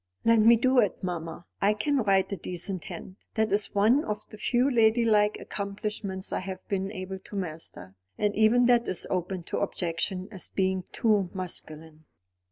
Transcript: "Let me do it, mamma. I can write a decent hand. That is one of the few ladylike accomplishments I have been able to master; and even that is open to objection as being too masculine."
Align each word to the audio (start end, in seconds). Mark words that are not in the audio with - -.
"Let 0.25 0.39
me 0.39 0.55
do 0.55 0.79
it, 0.79 1.03
mamma. 1.03 1.45
I 1.61 1.75
can 1.75 1.97
write 1.97 2.31
a 2.31 2.35
decent 2.35 2.85
hand. 2.85 3.17
That 3.35 3.51
is 3.51 3.75
one 3.75 4.03
of 4.03 4.27
the 4.29 4.37
few 4.39 4.67
ladylike 4.67 5.37
accomplishments 5.39 6.33
I 6.33 6.39
have 6.39 6.67
been 6.67 6.91
able 6.91 7.19
to 7.19 7.35
master; 7.35 7.93
and 8.17 8.35
even 8.35 8.65
that 8.65 8.87
is 8.87 9.05
open 9.11 9.43
to 9.43 9.59
objection 9.59 10.27
as 10.31 10.47
being 10.49 10.85
too 10.91 11.29
masculine." 11.35 12.05